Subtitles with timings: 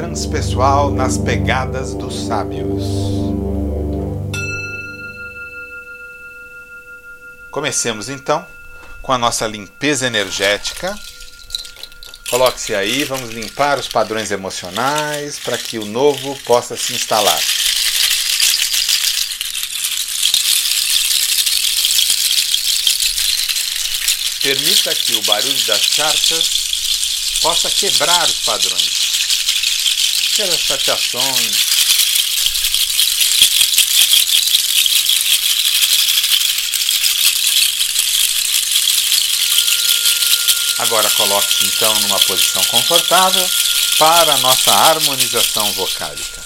[0.00, 2.82] transpessoal nas pegadas dos sábios.
[7.50, 8.46] Comecemos então
[9.02, 10.98] com a nossa limpeza energética.
[12.30, 17.38] Coloque-se aí, vamos limpar os padrões emocionais para que o novo possa se instalar.
[24.42, 26.48] Permita que o barulho das charcas
[27.42, 29.09] possa quebrar os padrões.
[30.40, 31.66] Aquelas chateações,
[40.78, 43.46] Agora coloque-se então numa posição confortável
[43.98, 46.40] para a nossa harmonização vocálica.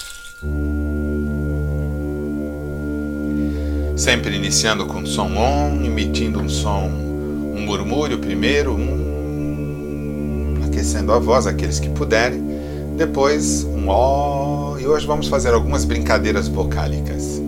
[3.97, 11.47] Sempre iniciando com som on, emitindo um som um murmúrio primeiro, um aquecendo a voz,
[11.47, 12.54] aqueles que puderem,
[12.97, 17.43] depois um ó, e hoje vamos fazer algumas brincadeiras vocálicas.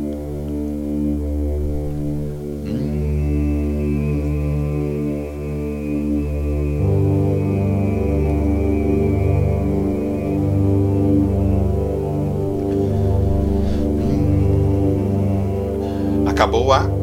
[16.26, 16.96] Acabou a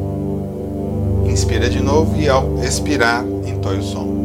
[1.34, 4.23] Inspira de novo e ao expirar, entoie o som.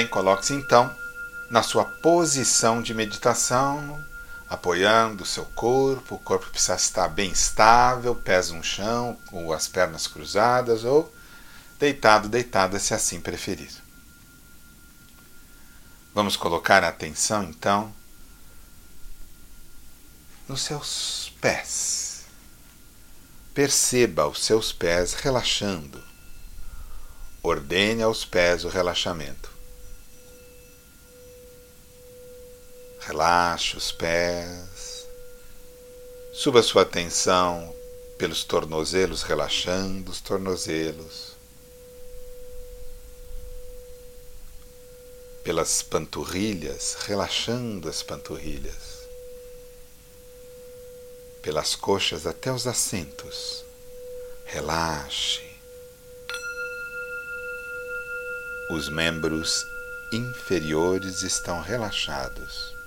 [0.00, 0.96] Bem, coloque-se então
[1.50, 4.02] na sua posição de meditação,
[4.48, 6.14] apoiando o seu corpo.
[6.14, 11.12] O corpo precisa estar bem estável, pés no chão, com as pernas cruzadas ou
[11.78, 13.70] deitado, deitada, se assim preferir.
[16.14, 17.94] Vamos colocar a atenção então
[20.48, 22.24] nos seus pés.
[23.52, 26.02] Perceba os seus pés relaxando.
[27.42, 29.49] Ordene aos pés o relaxamento.
[33.00, 35.06] Relaxe os pés.
[36.32, 37.74] Suba sua atenção
[38.18, 41.34] pelos tornozelos, relaxando os tornozelos.
[45.42, 49.08] Pelas panturrilhas, relaxando as panturrilhas.
[51.40, 53.64] Pelas coxas até os assentos.
[54.44, 55.42] Relaxe.
[58.70, 59.64] Os membros
[60.12, 62.79] inferiores estão relaxados.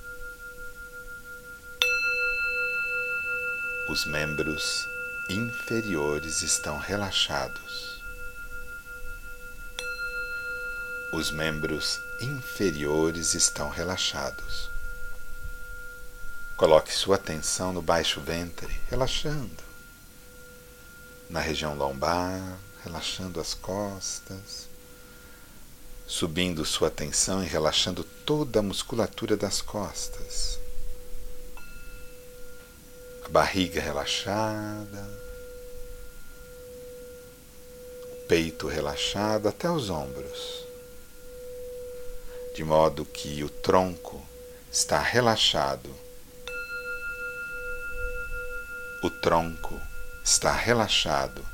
[3.86, 4.88] Os membros
[5.28, 8.02] inferiores estão relaxados.
[11.12, 14.70] Os membros inferiores estão relaxados.
[16.56, 19.62] Coloque sua atenção no baixo ventre, relaxando.
[21.28, 24.66] Na região lombar, relaxando as costas.
[26.06, 30.63] Subindo sua atenção e relaxando toda a musculatura das costas.
[33.30, 35.08] Barriga relaxada.
[38.12, 40.64] O peito relaxado até os ombros.
[42.54, 44.24] De modo que o tronco
[44.70, 46.04] está relaxado
[49.04, 49.78] o tronco
[50.24, 51.44] está relaxado.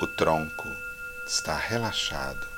[0.00, 0.74] O tronco
[1.26, 2.57] está relaxado.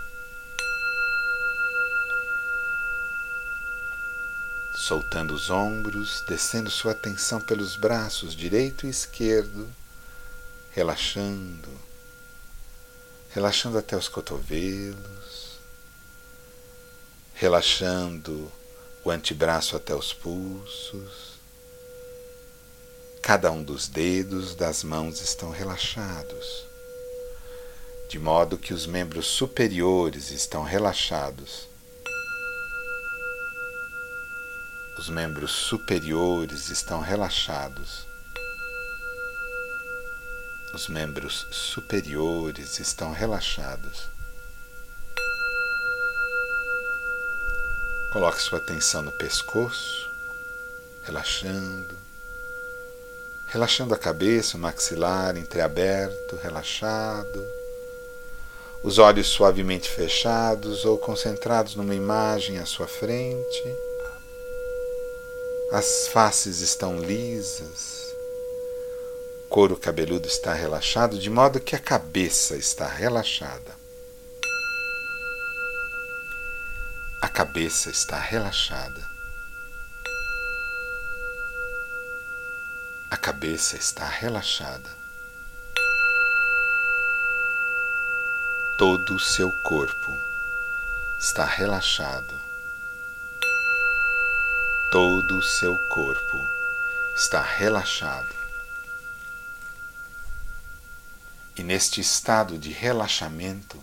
[4.86, 9.68] Soltando os ombros, descendo sua atenção pelos braços direito e esquerdo,
[10.72, 11.68] relaxando,
[13.30, 15.58] relaxando até os cotovelos,
[17.34, 18.50] relaxando
[19.04, 21.30] o antebraço até os pulsos
[23.22, 26.64] Cada um dos dedos das mãos estão relaxados,
[28.08, 31.68] de modo que os membros superiores estão relaxados.
[35.00, 38.06] Os membros superiores estão relaxados.
[40.74, 44.10] Os membros superiores estão relaxados.
[48.12, 50.10] Coloque sua atenção no pescoço,
[51.04, 51.96] relaxando
[53.46, 57.42] relaxando a cabeça, o maxilar entreaberto, relaxado,
[58.84, 63.89] os olhos suavemente fechados ou concentrados numa imagem à sua frente.
[65.72, 68.12] As faces estão lisas,
[69.44, 73.78] o couro cabeludo está relaxado, de modo que a cabeça está relaxada.
[77.22, 79.08] A cabeça está relaxada.
[83.08, 84.90] A cabeça está relaxada.
[88.76, 90.18] Todo o seu corpo
[91.20, 92.49] está relaxado.
[95.30, 96.44] Todo o seu corpo.
[97.14, 98.34] Está relaxado.
[101.56, 103.80] E neste estado de relaxamento,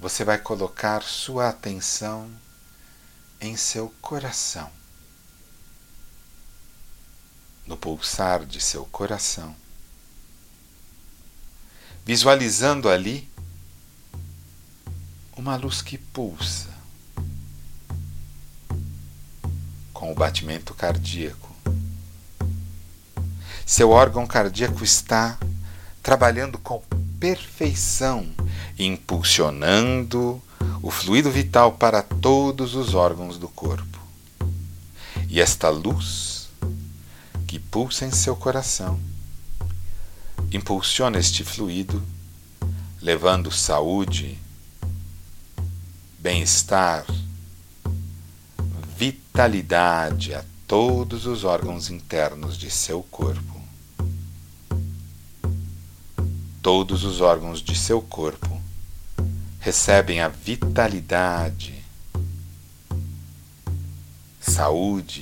[0.00, 2.30] você vai colocar sua atenção
[3.38, 4.72] em seu coração.
[7.66, 9.54] No pulsar de seu coração,
[12.02, 13.30] visualizando ali
[15.36, 16.75] uma luz que pulsa
[20.06, 21.52] com o batimento cardíaco.
[23.64, 25.36] Seu órgão cardíaco está
[26.00, 26.80] trabalhando com
[27.18, 28.28] perfeição,
[28.78, 30.40] impulsionando
[30.80, 33.98] o fluido vital para todos os órgãos do corpo.
[35.28, 36.50] E esta luz
[37.48, 39.00] que pulsa em seu coração.
[40.52, 42.00] Impulsiona este fluido,
[43.02, 44.38] levando saúde,
[46.20, 47.04] bem-estar,
[49.36, 53.60] vitalidade a todos os órgãos internos de seu corpo.
[56.62, 58.58] Todos os órgãos de seu corpo
[59.60, 61.84] recebem a vitalidade,
[64.40, 65.20] saúde,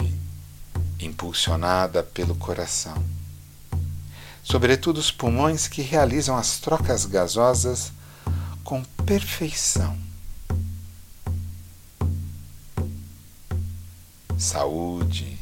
[1.00, 3.04] impulsionada pelo coração.
[4.44, 7.90] Sobretudo os pulmões que realizam as trocas gasosas
[8.62, 10.03] com perfeição.
[14.44, 15.38] Saúde,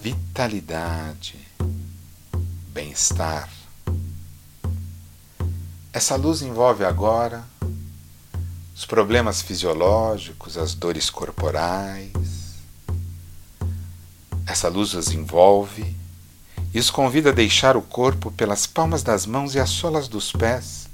[0.00, 1.36] vitalidade,
[2.68, 3.50] bem-estar.
[5.92, 7.44] Essa luz envolve agora
[8.72, 12.12] os problemas fisiológicos, as dores corporais,
[14.46, 15.96] essa luz os envolve
[16.72, 20.30] e os convida a deixar o corpo pelas palmas das mãos e as solas dos
[20.30, 20.88] pés,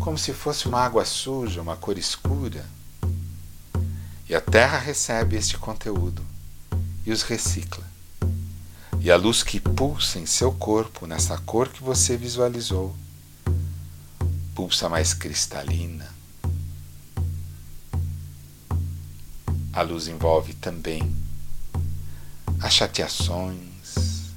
[0.00, 2.77] como se fosse uma água suja, uma cor escura.
[4.28, 6.22] E a terra recebe este conteúdo
[7.06, 7.84] e os recicla.
[9.00, 12.94] E a luz que pulsa em seu corpo, nessa cor que você visualizou,
[14.54, 16.06] pulsa mais cristalina.
[19.72, 21.14] A luz envolve também
[22.60, 24.32] as chateações,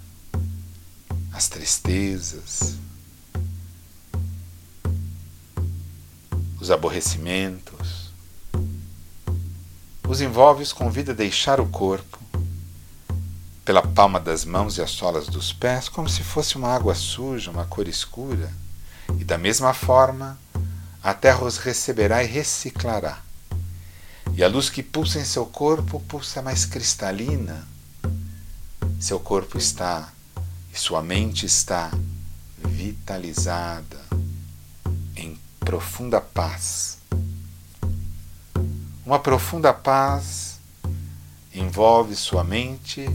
[1.34, 2.76] as tristezas,
[6.62, 8.01] os aborrecimentos.
[10.12, 12.20] Os envolve e os convida a deixar o corpo
[13.64, 17.50] pela palma das mãos e as solas dos pés, como se fosse uma água suja,
[17.50, 18.52] uma cor escura.
[19.18, 20.38] E da mesma forma,
[21.02, 23.22] a terra os receberá e reciclará.
[24.36, 27.66] E a luz que pulsa em seu corpo pulsa mais cristalina.
[29.00, 30.12] Seu corpo está
[30.74, 31.90] e sua mente está
[32.58, 34.02] vitalizada
[35.16, 37.01] em profunda paz.
[39.12, 40.58] Uma profunda paz
[41.54, 43.10] envolve sua mente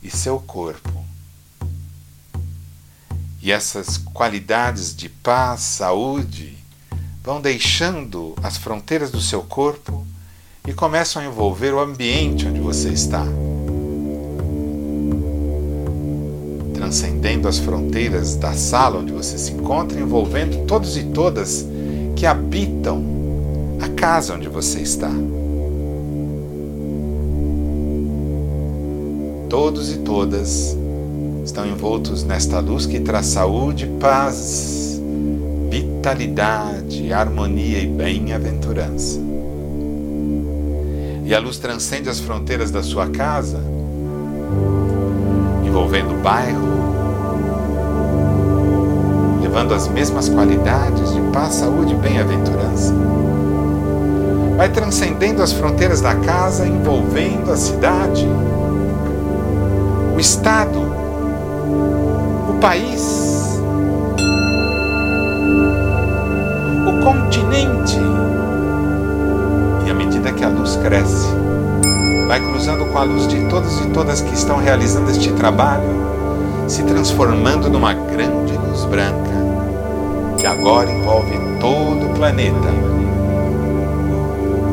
[0.00, 1.04] e seu corpo.
[3.42, 6.56] E essas qualidades de paz, saúde,
[7.24, 10.06] vão deixando as fronteiras do seu corpo
[10.64, 13.26] e começam a envolver o ambiente onde você está.
[16.72, 21.66] Transcendendo as fronteiras da sala onde você se encontra, envolvendo todos e todas
[22.14, 23.21] que habitam
[23.80, 25.10] a casa onde você está.
[29.48, 30.76] Todos e todas
[31.44, 35.00] estão envoltos nesta luz que traz saúde, paz,
[35.68, 39.20] vitalidade, harmonia e bem-aventurança.
[41.24, 43.60] E a luz transcende as fronteiras da sua casa,
[45.64, 46.72] envolvendo o bairro,
[49.40, 52.94] levando as mesmas qualidades de paz, saúde e bem-aventurança.
[54.56, 58.28] Vai transcendendo as fronteiras da casa, envolvendo a cidade,
[60.14, 60.78] o estado,
[62.48, 63.60] o país,
[66.86, 67.98] o continente.
[69.86, 71.28] E à medida que a luz cresce,
[72.28, 75.88] vai cruzando com a luz de todos e todas que estão realizando este trabalho,
[76.68, 79.32] se transformando numa grande luz branca
[80.42, 82.91] que agora envolve todo o planeta.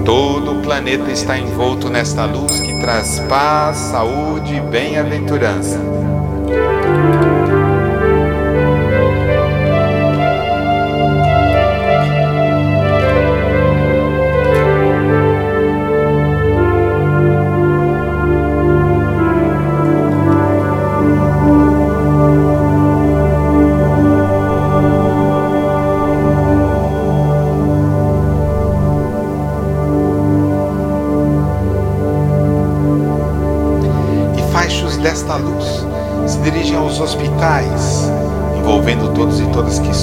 [0.09, 5.79] Todo o planeta está envolto nesta luz que traz paz, saúde e bem-aventurança.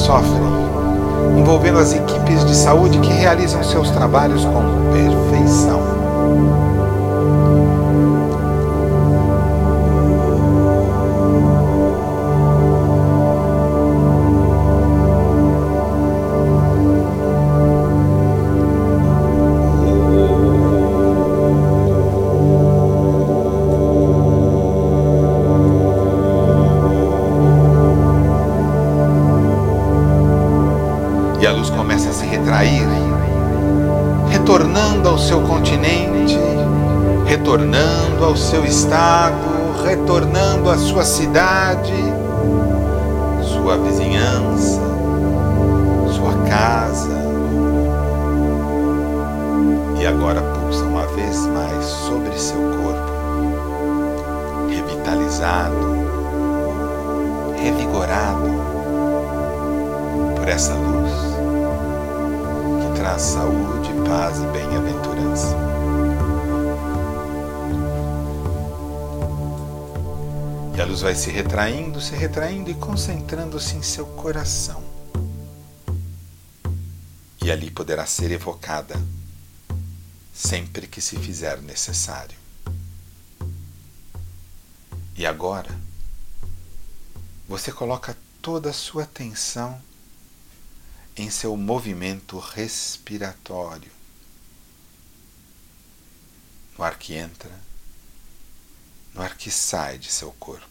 [0.07, 0.41] Sofrem,
[1.37, 5.86] envolvendo as equipes de saúde que realizam seus trabalhos com perfeição.
[40.77, 41.93] Sua cidade,
[43.43, 44.81] sua vizinhança,
[46.15, 47.17] sua casa.
[50.01, 53.13] E agora pulsa uma vez mais sobre seu corpo,
[54.69, 55.97] revitalizado,
[57.57, 58.51] revigorado
[60.37, 61.37] por essa luz
[63.07, 65.76] traz saúde, paz e bem-aventurança.
[70.77, 74.85] E a luz vai se retraindo, se retraindo e concentrando-se em seu coração.
[77.43, 78.95] E ali poderá ser evocada
[80.35, 82.37] sempre que se fizer necessário.
[85.17, 85.75] E agora,
[87.49, 89.81] você coloca toda a sua atenção
[91.17, 93.91] em seu movimento respiratório.
[96.77, 97.51] No ar que entra,
[99.17, 100.69] no ar que sai de seu corpo.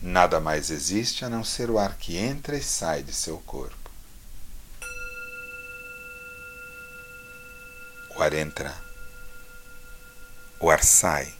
[0.00, 3.90] Nada mais existe a não ser o ar que entra e sai de seu corpo.
[8.16, 8.76] O ar entra,
[10.60, 11.32] o ar sai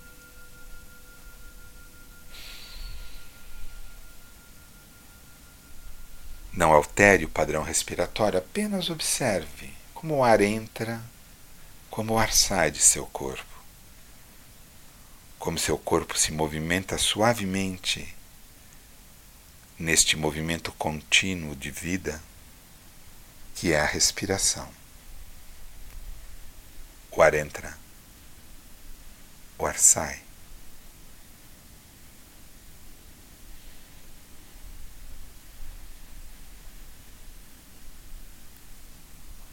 [6.55, 11.01] Não altere o padrão respiratório, apenas observe como o ar entra,
[11.91, 13.52] como o ar sai de seu corpo.
[15.43, 18.15] Como seu corpo se movimenta suavemente
[19.77, 22.23] neste movimento contínuo de vida,
[23.57, 24.73] que é a respiração.
[27.11, 27.77] O ar entra,
[29.59, 30.23] o ar sai.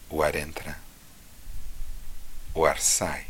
[0.07, 0.79] O ar entra,
[2.53, 3.28] o ar sai.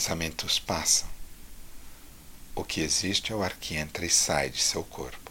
[0.00, 1.06] Pensamentos passam.
[2.54, 5.30] O que existe é o ar que entra e sai de seu corpo.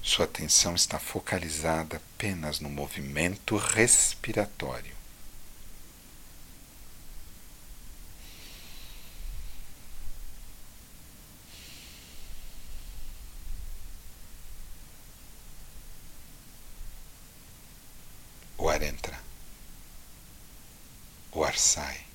[0.00, 4.96] Sua atenção está focalizada apenas no movimento respiratório.
[18.58, 19.16] O ar entra,
[21.30, 22.06] o ar sai.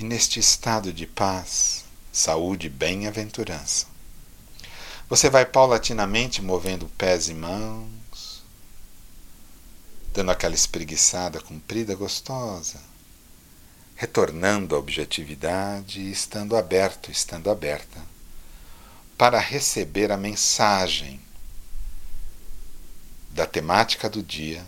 [0.00, 3.86] E neste estado de paz, saúde e bem-aventurança,
[5.06, 8.42] você vai paulatinamente movendo pés e mãos,
[10.14, 12.80] dando aquela espreguiçada comprida gostosa,
[13.94, 18.00] retornando à objetividade e estando aberto, estando aberta,
[19.18, 21.20] para receber a mensagem
[23.32, 24.66] da temática do dia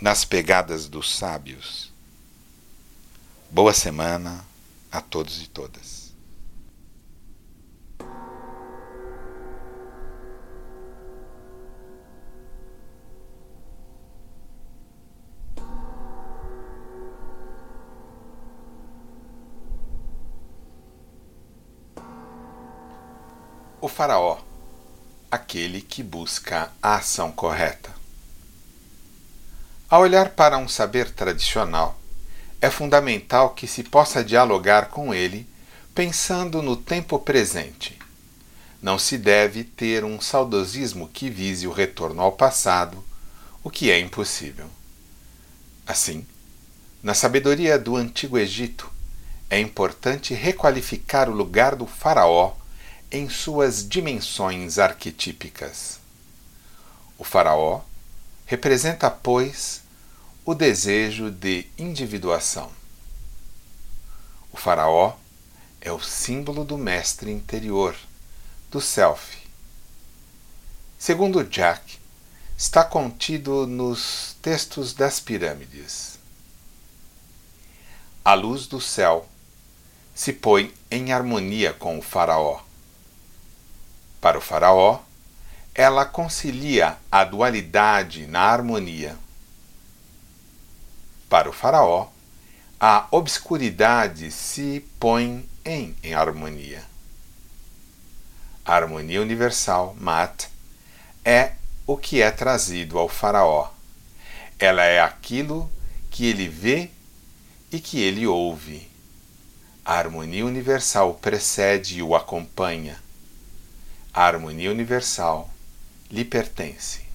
[0.00, 1.94] nas pegadas dos sábios.
[3.48, 4.44] Boa semana
[4.90, 6.12] a todos e todas.
[23.80, 24.38] O Faraó,
[25.30, 27.94] aquele que busca a ação correta.
[29.88, 31.96] Ao olhar para um saber tradicional,
[32.66, 35.48] é fundamental que se possa dialogar com ele
[35.94, 37.96] pensando no tempo presente.
[38.82, 43.04] Não se deve ter um saudosismo que vise o retorno ao passado,
[43.62, 44.66] o que é impossível.
[45.86, 46.26] Assim,
[47.00, 48.90] na sabedoria do Antigo Egito,
[49.48, 52.52] é importante requalificar o lugar do Faraó
[53.12, 56.00] em suas dimensões arquetípicas.
[57.16, 57.82] O Faraó
[58.44, 59.85] representa, pois,
[60.46, 62.70] o desejo de individuação.
[64.50, 65.16] O Faraó
[65.80, 67.94] é o símbolo do mestre interior,
[68.70, 69.36] do self.
[70.98, 71.98] Segundo Jack,
[72.56, 76.18] está contido nos textos das pirâmides.
[78.24, 79.28] A luz do céu
[80.14, 82.64] se põe em harmonia com o Faraó
[84.26, 85.00] para o Faraó,
[85.72, 89.16] ela concilia a dualidade na harmonia.
[91.28, 92.08] Para o Faraó,
[92.78, 96.82] a obscuridade se põe em, em harmonia.
[98.64, 100.46] A harmonia universal, Mat,
[101.24, 101.52] é
[101.86, 103.70] o que é trazido ao Faraó.
[104.58, 105.70] Ela é aquilo
[106.10, 106.90] que ele vê
[107.70, 108.90] e que ele ouve.
[109.84, 113.04] A harmonia universal precede e o acompanha
[114.16, 115.50] a harmonia universal
[116.10, 117.05] lhe pertence.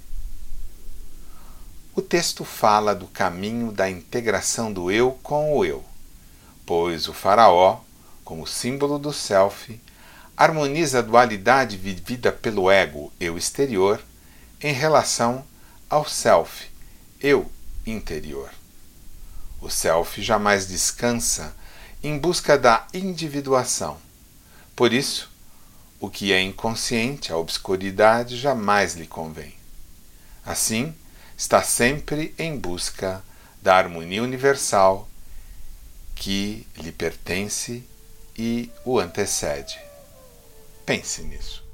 [1.94, 5.84] O texto fala do caminho da integração do eu com o eu,
[6.66, 7.82] pois o Faraó,
[8.24, 9.78] como símbolo do Self,
[10.38, 14.02] harmoniza a dualidade vivida pelo ego, eu exterior,
[14.62, 15.44] em relação
[15.90, 16.70] ao Self,
[17.20, 17.52] eu
[17.86, 18.50] interior.
[19.60, 21.54] O Self jamais descansa
[22.02, 23.98] em busca da individuação.
[24.78, 25.30] Por isso,
[26.00, 29.54] o que é inconsciente, a obscuridade, jamais lhe convém.
[30.46, 30.96] Assim,
[31.42, 33.24] está sempre em busca
[33.64, 35.10] da harmonia universal
[36.14, 37.84] que lhe pertence
[38.38, 39.80] e o antecede.
[40.86, 41.66] Pense nisso.